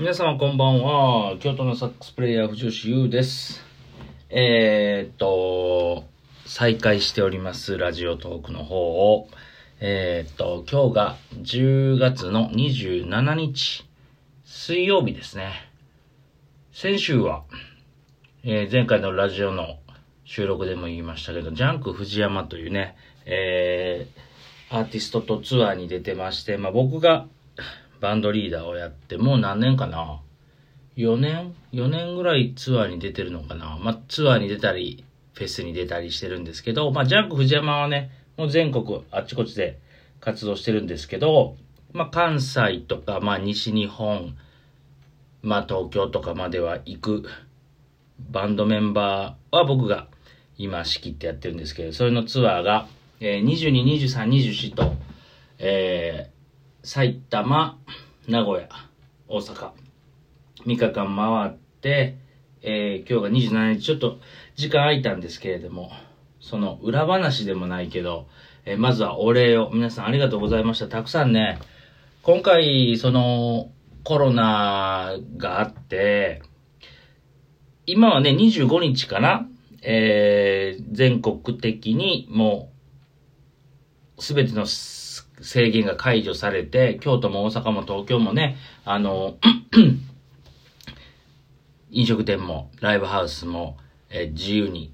[0.00, 1.36] 皆様こんばんは。
[1.40, 3.62] 京都のサックスプレイヤー藤吉優です。
[4.30, 6.04] えー、っと、
[6.46, 9.28] 再開しておりますラジオトークの方を、
[9.78, 13.86] えー、っと、今日が10月の27日、
[14.46, 15.52] 水曜日ですね。
[16.72, 17.42] 先週は、
[18.42, 19.80] えー前回のラジオの
[20.24, 22.96] 収録でも言いましたけど、ジャンク藤山というね、
[23.26, 27.26] えー、アーティストとツアーに出てまして、まあ僕が
[28.00, 30.20] バンドリーダーをやって、もう何年かな
[30.96, 39.78] ?4 年 ?4 年ぐらいツアーに出てるのかなまあツアーに出たり、フェスに出たりしてるんですけど、まあジャンク藤山はね、もう全国あっちこっちで
[40.20, 41.56] 活動してるんですけど、
[41.92, 44.36] まあ関西とか、まあ西日本、
[45.42, 47.24] まあ東京とかまでは行く
[48.30, 50.06] バンドメンバーは僕が
[50.58, 52.86] 今仕切ってやってるんですけど、それのツアーが、
[53.20, 54.94] えー、22、23、24と、
[55.58, 56.29] えー
[56.82, 57.78] 埼玉、
[58.26, 58.68] 名古屋、
[59.28, 59.72] 大阪、
[60.64, 62.16] 3日間回って、
[62.62, 64.18] えー今日が27日、ちょっと
[64.56, 65.90] 時間空いたんですけれども、
[66.40, 68.28] その裏話でもないけど、
[68.64, 70.88] えーまずはお礼を、皆さんありがとうございました。
[70.88, 71.58] たくさんね、
[72.22, 73.70] 今回、その、
[74.02, 76.40] コロナがあって、
[77.84, 79.46] 今はね、25日かな
[79.82, 82.72] えー全国的にも
[84.16, 84.64] う、すべての
[85.42, 89.36] 制限が解除されて、京都も大阪も東京もね、あの、
[91.90, 93.76] 飲食店もライブハウスも、
[94.10, 94.92] えー自由に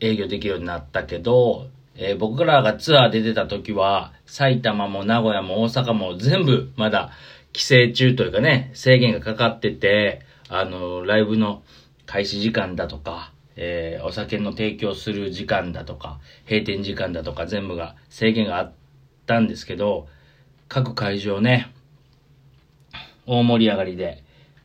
[0.00, 7.10] 営業できるようになったけど、えー僕らがツアーで出た時は、埼玉も名古屋も大阪も全部まだ
[7.54, 11.62] 規制中というかね、制限がかかってて、あの、ライブの
[12.06, 18.85] 開始時間だとか、えーお酒の提供する時間だとか、閉店時間だとか全部が制限があって
[19.26, 20.08] たんですけど、
[20.68, 21.72] 各会場ね、
[23.26, 24.22] 大盛り上がりで、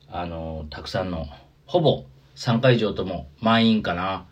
[0.10, 1.28] あの、たくさんの、
[1.66, 4.26] ほぼ3会場とも満員かな。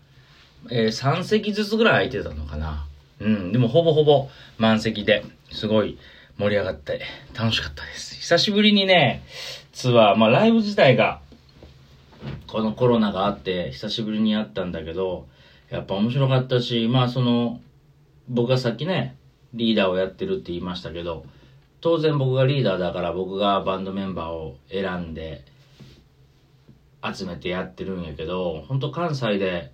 [0.70, 2.86] えー3席ずつぐらい空いてたのかな。
[3.20, 5.98] うん、でもほぼほぼ満席で、すごい
[6.38, 7.02] 盛り上がって
[7.34, 8.14] 楽しかったです。
[8.16, 9.22] 久しぶりにね、
[9.72, 11.20] ツアー、まあライブ自体が、
[12.46, 15.26] このコロナがあって久しぶりにやったんだけど、
[15.70, 17.60] やっぱ面白かったし、まあその、
[18.28, 19.16] 僕がさっきね、
[19.54, 21.24] リーダーをやってるって言いましたけど、
[21.80, 25.44] 当然僕がリーダーだから僕がバンドメンバーを選んで
[27.02, 29.72] 集めてやってるんやけど、本当関西で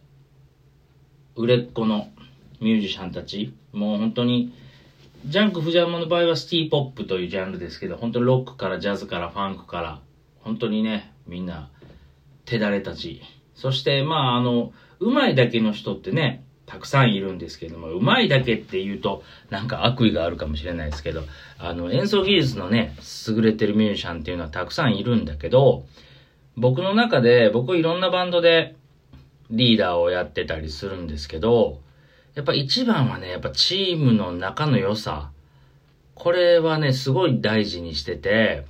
[1.35, 2.09] 売れっ子の
[2.61, 4.53] ミュージシャンたち、もう本当に、
[5.27, 10.01] ジャンク藤山の場合はシティポップというジャンルですけど、本当にロックからジャズからファンクから、
[10.41, 11.69] 本当にね、みんな
[12.45, 13.21] 手だれたち。
[13.55, 21.23] そして、まあ、あの、うまいだけの人ってね、たくさんいるんですけども、うまいだけって言うと、なんか悪意があるかもしれないですけど、
[21.59, 22.97] あの、演奏技術のね、
[23.29, 25.85] 優れてるミュージシャンっていうのはたくさんいるんだけど、
[26.57, 28.75] 僕の中で、僕いろんなバンドで
[29.51, 31.81] リーダーをやってたりするんですけど、
[32.35, 35.31] やっぱ一番はね、やっぱチームの仲の良さ。
[36.15, 38.65] これはね、すごい大事にしてて、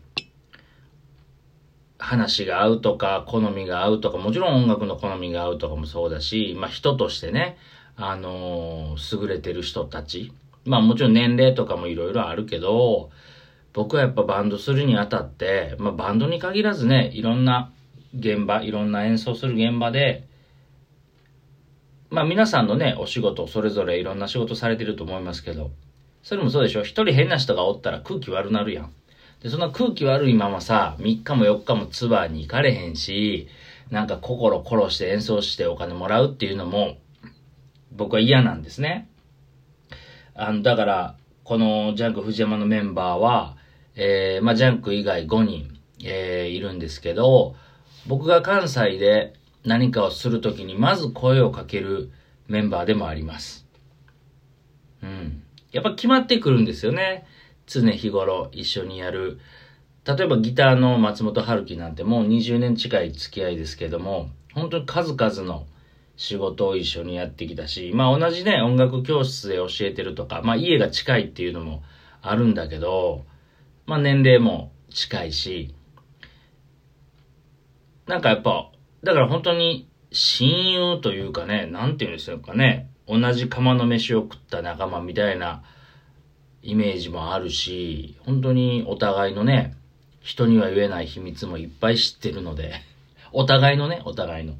[1.98, 7.56] 話が合うとか、好みが合うとか、もちろん音楽の好みが合うとかもそうだし、まあ人としてね、
[7.96, 10.32] あのー優れてる人たち。
[10.64, 13.10] まあもちろん年齢とかもいろいろあるけど、
[13.72, 17.72] 僕はやっぱバンドするにあたって、まあバンドに限らずね、いろんな
[18.18, 20.26] 現場、いろんな演奏する現場で、
[22.10, 25.70] まあ皆さんのね、お仕事、それぞれいろんな仕事されてると思いますけど、
[26.22, 28.92] それもそうでしょ一人変な人がおったら空気悪なるやん。
[29.42, 33.48] で、その空気悪いままさ、3日も4日もツアーに行かれへんし、
[33.90, 36.96] なんか心殺して演奏してお金もらうっていうのも、
[37.96, 39.08] 僕は嫌なんですね。
[40.34, 43.56] あの、だから、このジャンク藤山のメンバーは、
[43.94, 47.54] えー、まあ、ジャンク以外5人、えー、いるんですけど、
[48.06, 52.10] 僕が関西で何かをするときに、まず声をかける
[52.48, 53.66] メンバーでもあります。
[55.02, 55.42] うん。
[55.72, 57.26] やっぱ決まってくるんですよね。
[57.66, 59.38] 常日頃一緒にやる。
[60.04, 65.66] 例えばギターの松本春樹なんてもう20年近い付き合いですけども、本当に数々の
[66.16, 71.82] 仕事を一緒にやってきたし、まあ同じね、音楽教室で教えてるとか、まあ家が近いっていうのも
[72.22, 73.26] あるんだけど、
[73.86, 75.74] まあ年齢も近いし、
[78.06, 78.70] なんかやっぱ、
[79.02, 85.62] だから本当に親友というかね、なんていうんですかね、同じ釜の飯を食った仲間みたいな
[86.62, 89.76] イメージもあるし、本当にお互いのね、
[90.20, 92.80] 人には言えない秘密もいっぱい知ってるので、
[93.38, 94.54] お互いのね、お互いの。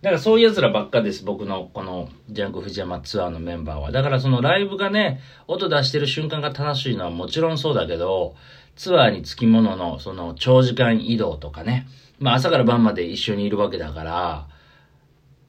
[0.00, 3.92] だからそういう奴らばっかです、僕のこのジャンク藤山ツアーのメンバーは。
[3.92, 8.34] だからそのライブがね、音出してる瞬間が楽しいのはもちろんそうだけど、
[8.74, 11.86] ツアーにつきものの、その、長時間移動とかね。
[12.20, 14.48] まあ、朝から晩まで一緒にいるわけだから、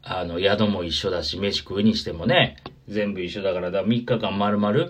[0.02, 2.58] あの、宿も一緒だし、飯食うにしてもね、
[2.90, 4.90] 全部一緒だから、だ3日間丸々、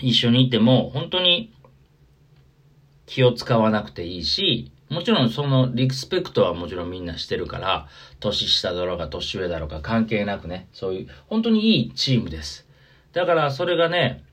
[0.00, 1.52] 一緒にいても、本当に
[3.06, 7.88] 気を使わなくていいし、もちろんそのリスペクトはもちろんみんなしてるから、
[8.20, 12.66] 年下だろうが年上だろうが関係なくね、そういう本当にいいチームです。
[13.12, 14.24] だからそれがね、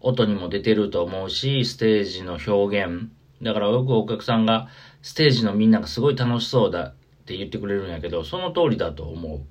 [0.00, 3.08] 音にも出てると思うし、ステージの表現。
[3.42, 4.68] だからよくお客さんが、
[5.02, 9.46] ステージのみんながすごい楽しそうだって言ってくれるんやけど、その通りだと思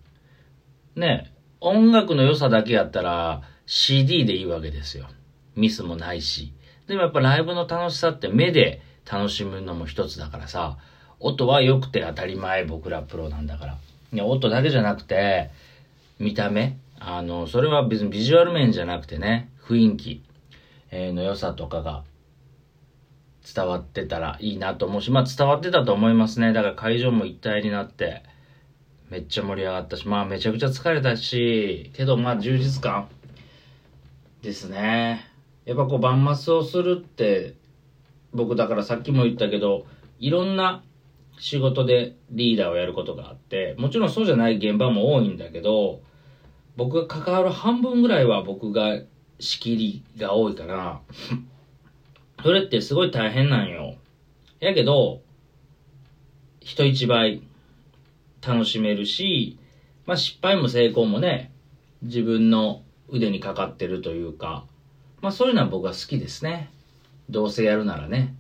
[0.96, 1.00] う。
[1.00, 5.08] ね、音楽の良さだけやったら CD でいいわけですよ。
[5.56, 6.54] ミスもないし。
[6.88, 10.78] でもやっぱライブの楽しさって目で楽しむのも一つだからさ、
[11.20, 13.78] 音は良くて当たり前僕らプロなんだから。
[14.12, 15.50] いや、音だけじゃなくて、
[16.20, 16.78] 見た目。
[17.00, 20.24] あの、それは別にビジュアル面じゃなくてね、雰囲気、
[20.92, 22.04] の良さとかが
[23.54, 26.54] 伝わってたらいいなと思うし、まあ伝わってたと思いますね。
[26.54, 28.24] だから会場も一体になって、
[29.10, 33.10] めっちゃ盛り上がったし、まあめちゃくちゃ疲れたし、けどまあ充実感
[34.42, 35.26] ですね。
[35.66, 37.56] やっぱこう、バンマスをするって、
[38.34, 39.86] 僕だからさっきも言ったけど、
[40.20, 40.84] いろんな
[41.40, 46.02] 仕事でリーダーをやることがあって、もちろんそうじゃない現場も多いんだけど、
[46.76, 49.00] 僕が関わる半分ぐらいは僕が
[49.40, 51.02] 仕切りが多いから、
[52.42, 53.96] それってすごい大変なんよ。
[54.60, 55.22] やけど、
[56.62, 57.42] 人一倍
[58.46, 59.58] 楽しめるし、
[60.06, 61.52] まあ失敗も成功もね、
[62.02, 64.66] 自分の腕にかかってるというか、
[65.22, 66.72] まあそういうのは僕は好きですね。
[67.30, 68.36] どうせやるならね。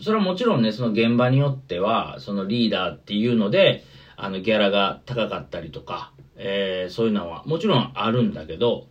[0.00, 3.84] それはもちろんね、その現場によっては、そのリーダーっていうので、
[4.16, 8.86] あのギャラが高かったりとか、えー、そういうのはもちろんあるんだけど、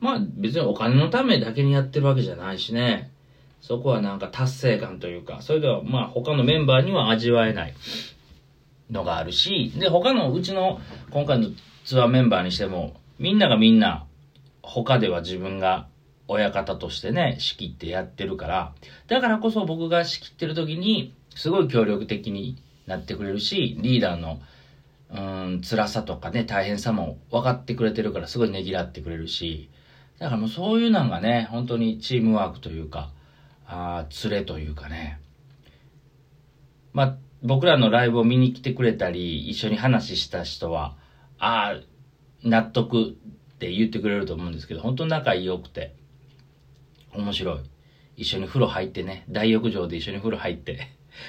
[0.00, 3.10] まあ別にお金のためだけにやってるわけじゃないしね。
[3.60, 7.74] そこはなんか達成感というか、それではまあ他のメンバーには味わえない
[8.90, 10.80] のがあるし、で、他のうちの
[11.10, 11.50] 今回の
[11.84, 14.06] ツアーメンバーにしても、みんながみんな
[14.62, 15.88] 他では自分が
[16.28, 18.74] 親方としてね、仕切ってやってるから、
[19.08, 24.40] だからこそ僕が仕切ってる時に、すごい協力的になってくれるし、リーダーの、
[25.10, 25.14] う
[25.56, 29.70] ん、辛さとかね、大変さも分かってくれてるから、すごいねぎらってくれるし、
[30.18, 33.10] だからもうそういうのがね、本当にチームワークというか、
[33.66, 35.20] ああ連れというかね。
[36.92, 40.96] まあ、僕らのライブを見に来てくれたり、一緒に話した人は、
[41.38, 41.80] ああ、
[42.42, 45.94] 納得って言ってくれると思うんですけど、本当仲良くて、
[47.14, 47.58] 面白い。
[48.16, 50.88] 一緒に風呂入ってね、大浴場で一緒に風呂入って。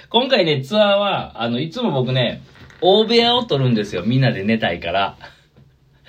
[0.09, 2.41] 今回ね、ツアーは、あの、いつも僕ね、
[2.81, 4.03] 大部屋を取るんですよ。
[4.03, 5.17] みんなで寝たいから。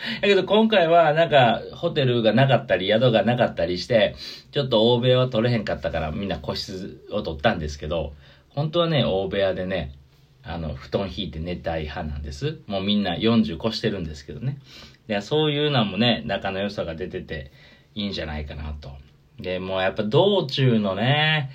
[0.22, 4.14] だけど今回はなんかホテルがなかったり宿がなかったりして、
[4.50, 8.14] ちょっと大部屋は取れへんかったからみんな個室を取ったんですけど、
[8.48, 9.92] 本当はね、大部屋でね、
[10.42, 12.60] あの、布団引いて寝たい派なんです。
[12.66, 14.58] もうみんな40越してるんですけどね。
[15.06, 17.50] で、そういうのもね、仲の良さが出てて
[17.94, 18.92] いいんじゃないかなと。
[19.42, 21.50] で、もうやっぱ道中のね、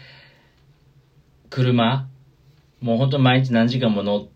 [1.50, 2.08] 車、
[2.82, 4.28] もうほんと毎日何時間も乗っ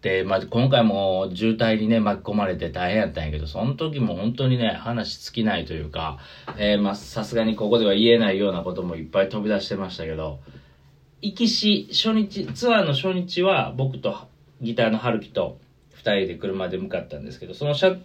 [0.00, 6.18] て、まあ、今回も渋滞にね、巻き込まれて大変やったんやけど、その時も本当にね、話尽きないというか、
[6.58, 10.40] えー、まあ、さすがにここでは言えないようなこともいっぱい飛び出してましたけど、
[11.22, 14.28] 行きし、初日、ツアーの初日は僕と
[14.60, 15.58] ギターの春樹と
[15.92, 17.96] 二人で車で向かったんですけど、その、車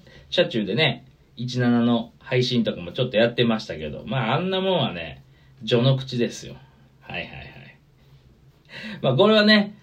[0.49, 1.05] 中でね、
[1.37, 5.23] 17の配信とかもちょっとやってましたけど、まああんなもんはね、
[5.65, 6.55] 序の口ですよ。
[7.01, 7.79] はいはいはい。
[9.01, 9.77] まあこれはね、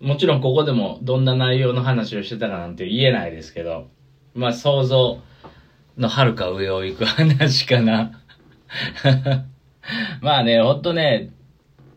[0.00, 3.88] もちろんここでもどんな内容の話をしてたかなんて言えないですけど、
[4.34, 5.18] まあ想像
[5.96, 8.20] の遥か上を行く話かな。
[10.20, 11.30] まあね、ほんとね、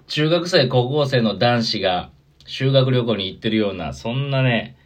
[0.08, 2.12] 中学生、高校生の男子が
[2.46, 4.78] 修学旅行に行ってるような、そんなね、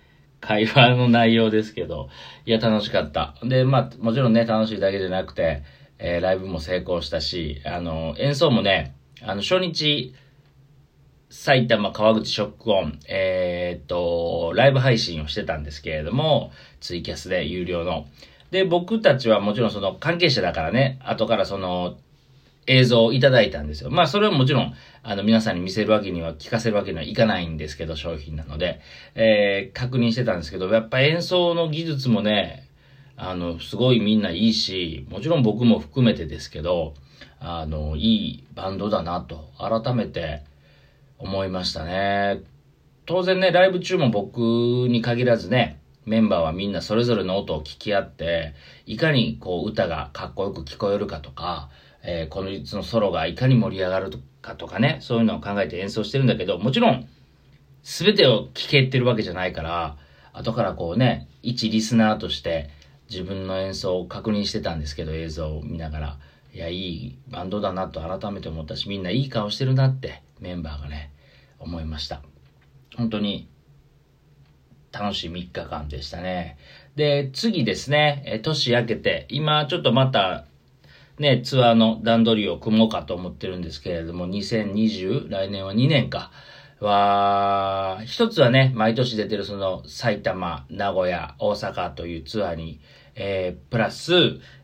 [0.45, 2.09] 会話の内容ですけど、
[2.45, 3.35] いや、楽しかった。
[3.43, 5.63] で、まあ、もちろんね、楽しいだけじゃなくて、
[5.99, 10.13] えー、ライブも成功したし、あの、演奏もね、あの、初日、
[11.29, 18.05] 埼玉川口ショックオン、えー、っと、ライブ配信をしてたんですけれども、ツイキャスで有料の。
[18.51, 21.97] で、僕たちはもちろんその関係者だからね、後からその
[22.67, 23.89] 映像をいただいたんですよ。
[23.89, 28.79] まあそれはもちろん、あの皆さんに見せるわけには、聞かせるわけにはいかないんですけど、商品なので、
[29.15, 32.67] えー、確認してたんですけど、やっぱ演奏の技術もね、
[33.17, 36.93] あの、すごいみんないいし、もちろん僕も含めてですけど、
[37.39, 40.43] あの、いいバンドだなと、改めて
[41.19, 42.41] 思いましたね。
[43.05, 48.53] 当然ね、ライブ中も僕に限らずね、メンバーはみんなそれぞれの音を聞き合って、
[48.85, 51.69] いかにこう歌がかっこよく聞こえるかとか、
[52.03, 57.07] えー、このいつのソロがいかに盛り上がるかとかね、そういうのを考えて演奏してるんだけど、もちろん、
[57.81, 59.97] すべてを聞けてるわけじゃないから、
[60.33, 62.69] 後からこうね、一リスナーとして
[63.09, 66.19] 自分の演奏を確認してたんですけど、映像を見ながら、
[66.53, 71.11] いや、いいバンドだなと改めて思ったし、みんないい顔してるなってメンバーがね、
[71.59, 72.21] 思いました。
[72.95, 73.47] 本当に
[74.91, 76.57] 楽しい3日間でしたね。
[76.95, 80.45] で、次ですね、え年明けて、今ちょっとまた、
[81.19, 86.31] ね、ツアーの段取りを組もうかと思ってるんですけれども、2020、来年は2年か、
[86.83, 92.81] は、一つはね、毎年出てるその埼玉、名古屋、大阪というツアーに、
[93.15, 94.13] えー、プラス、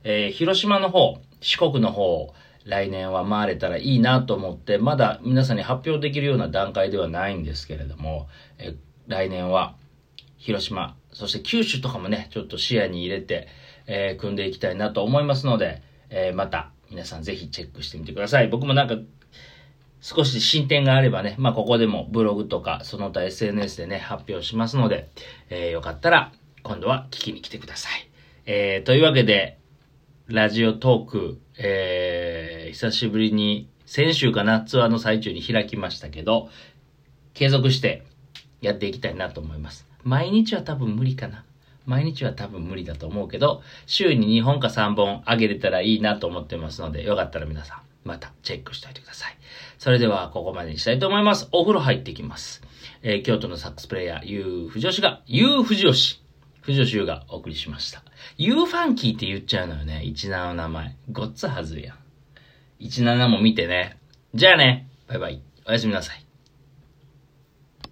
[0.04, 2.34] えー、広島の方、四国の方、
[2.66, 8.28] 来年は回れたらいいなと思って、まだ皆さんに発表できるような段階ではないんですけれども、
[8.58, 8.76] えー、
[9.08, 9.76] 来年は
[10.38, 13.48] 広島、そして九州とかもね、ちょっと視野に入れて、
[13.88, 18.48] えー、組んでいきたいなと思いますので、えー、また皆さんぜひチェックしてみてください。
[18.48, 18.96] 僕もなんか
[20.02, 25.10] 少し進展があればね、まあここでもブログとかその他 SNS でね、発表しますので、
[25.50, 26.32] えー、よかったら
[26.64, 28.10] 今度は聞きに来てください。
[28.46, 29.60] えー、というわけで、
[30.28, 36.50] ラジオトーク、えー、久しぶりに先週かな、ツアーの最中に開きましたけど、
[37.34, 38.04] 継続して
[38.62, 39.88] やっていきたいなと思います。
[40.04, 41.44] 毎日は多分無理かな。
[41.90, 49.36] 毎日は多分無理だと思うけど、週に2本か3本あげれたらいいなと思ってますので、よかったら皆さん、またチェックしておいてください。
[49.80, 51.50] それでは、ここまでにしたいと思います。
[51.52, 52.62] お風呂入ってきます。
[53.02, 56.22] えー、京都のサックスプレイヤー、ゆうふじおしが、ゆうふじおし、
[56.62, 58.04] ふじおしゅうがお送りしました。
[58.38, 60.96] ゆうファンキーって言っちゃうのよね、17の名前。
[61.12, 61.98] ごっつはずいやん。
[62.82, 63.98] 17も見てね。
[64.36, 65.42] じゃあね、バイバイ。
[65.66, 66.29] おやすみなさい。